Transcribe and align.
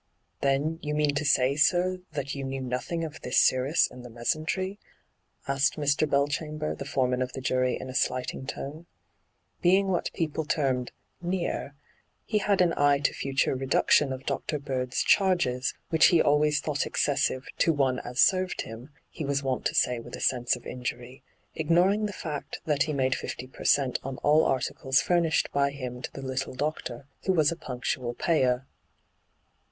* 0.23 0.41
Then, 0.41 0.79
you 0.81 0.95
mean 0.95 1.13
to 1.13 1.23
say, 1.23 1.55
sir, 1.55 1.99
that 2.13 2.33
you 2.33 2.43
knew 2.43 2.59
nothing 2.61 3.03
of 3.03 3.21
this 3.21 3.37
scirrhus 3.37 3.85
in 3.91 4.01
the 4.01 4.09
mesentery 4.09 4.79
V 4.79 4.79
asked 5.47 5.75
Mr. 5.77 6.09
Belchamber, 6.09 6.75
the 6.75 6.85
foreman 6.85 7.21
of 7.21 7.33
the 7.33 7.39
jury, 7.39 7.77
in 7.79 7.87
a 7.87 7.93
slighting 7.93 8.47
tone. 8.47 8.87
Being 9.61 9.89
what 9.89 10.11
people 10.13 10.43
termed' 10.43 10.91
near,' 11.35 11.75
he 12.25 12.39
had 12.39 12.61
an 12.61 12.73
eye 12.75 12.97
to 12.97 13.13
future 13.13 13.53
re 13.53 13.67
duction 13.67 14.11
of 14.11 14.25
Dr. 14.25 14.57
Bird's 14.57 15.03
charges, 15.03 15.75
which 15.89 16.07
he 16.07 16.19
always 16.19 16.61
thought 16.61 16.87
excessive' 16.87 17.45
to 17.59 17.71
one 17.71 17.99
as 17.99 18.19
served 18.19 18.61
him,' 18.61 18.89
he 19.07 19.23
was 19.23 19.43
wont 19.43 19.65
to 19.67 19.75
say 19.75 19.99
with 19.99 20.15
a 20.15 20.19
sense 20.19 20.55
of 20.55 20.65
injury, 20.65 21.21
ignoring 21.53 22.07
the 22.07 22.11
fact 22.11 22.59
that 22.65 22.81
he 22.89 22.91
made 22.93 23.13
fifly 23.13 23.53
per 23.53 23.63
cent, 23.65 23.99
on 24.01 24.17
all 24.23 24.45
articles 24.45 24.99
furnished 24.99 25.51
by 25.51 25.69
him 25.69 26.01
to 26.01 26.11
the 26.11 26.23
little 26.23 26.55
doctor, 26.55 27.05
who 27.27 27.31
was 27.33 27.51
a 27.51 27.55
punctual 27.55 28.15
payer. 28.15 28.65